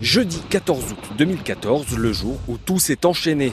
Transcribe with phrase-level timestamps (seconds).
[0.00, 3.52] Jeudi 14 août 2014, le jour où tout s'est enchaîné.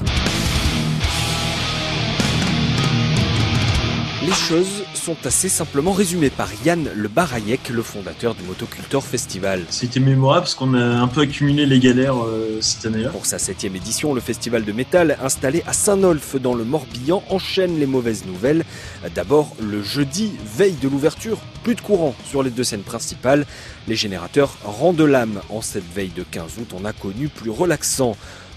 [4.30, 9.64] Les choses sont assez simplement résumées par Yann Le Barayek, le fondateur du Motocultor Festival.
[9.72, 13.10] C'était mémorable parce qu'on a un peu accumulé les galères euh, cette année-là.
[13.10, 17.80] Pour sa septième édition, le festival de métal installé à Saint-Nolf dans le Morbihan enchaîne
[17.80, 18.66] les mauvaises nouvelles.
[19.16, 23.48] D'abord, le jeudi, veille de l'ouverture, plus de courant sur les deux scènes principales.
[23.88, 26.76] Les générateurs rendent l'âme en cette veille de 15 août.
[26.80, 28.16] On a connu plus relaxant.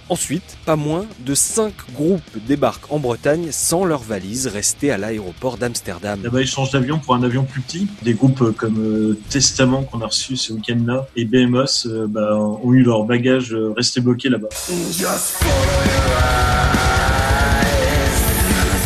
[0.09, 5.57] Ensuite, pas moins de 5 groupes débarquent en Bretagne sans leurs valises restées à l'aéroport
[5.57, 6.21] d'Amsterdam.
[6.23, 7.87] Là-bas, ils changent d'avion pour un avion plus petit.
[8.03, 12.73] Des groupes comme euh, Testament qu'on a reçu ce week-end-là et BMOS euh, bah, ont
[12.73, 14.49] eu leurs bagages euh, restés bloqués là-bas.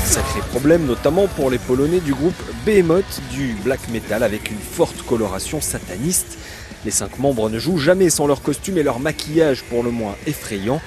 [0.05, 5.03] Sacré problème notamment pour les Polonais du groupe Behemoth du black metal avec une forte
[5.03, 6.39] coloration sataniste.
[6.85, 10.15] Les cinq membres ne jouent jamais sans leur costume et leur maquillage pour le moins
[10.27, 10.81] effrayant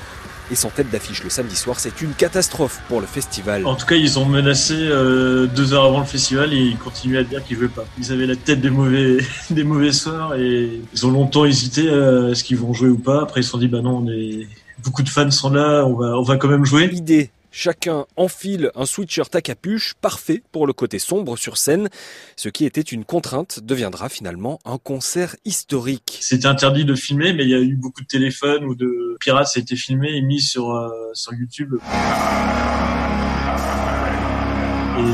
[0.51, 3.65] et sans tête d'affiche le samedi soir, c'est une catastrophe pour le festival.
[3.65, 7.19] En tout cas, ils ont menacé euh, deux heures avant le festival et ils continuaient
[7.19, 7.85] à dire qu'ils jouaient pas.
[7.97, 9.17] Ils avaient la tête des mauvais,
[9.49, 13.23] des mauvais soirs et ils ont longtemps hésité à ce qu'ils vont jouer ou pas.
[13.23, 14.47] Après, ils se sont dit, bah non, on est,
[14.83, 16.87] beaucoup de fans sont là, on va, on va quand même jouer.
[16.87, 21.89] L'idée Chacun enfile un sweatshirt à capuche, parfait pour le côté sombre sur scène.
[22.35, 26.19] Ce qui était une contrainte deviendra finalement un concert historique.
[26.21, 29.49] C'était interdit de filmer, mais il y a eu beaucoup de téléphones ou de pirates,
[29.55, 31.75] a été filmé et mis sur, euh, sur YouTube.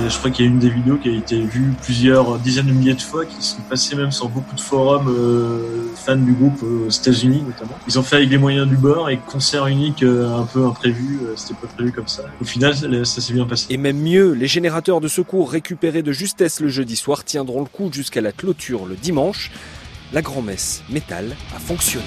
[0.10, 2.72] Je crois qu'il y a une des vidéos qui a été vue plusieurs dizaines de
[2.72, 6.62] milliers de fois, qui sont passées même sur beaucoup de forums euh, fans du groupe
[6.64, 7.78] euh, aux États-Unis notamment.
[7.88, 11.20] Ils ont fait avec les moyens du bord et concert unique euh, un peu imprévu,
[11.36, 12.24] c'était pas prévu comme ça.
[12.42, 13.68] Au final, ça s'est bien passé.
[13.70, 17.68] Et même mieux, les générateurs de secours récupérés de justesse le jeudi soir tiendront le
[17.68, 19.52] coup jusqu'à la clôture le dimanche.
[20.14, 22.06] La grand-messe métal a fonctionné.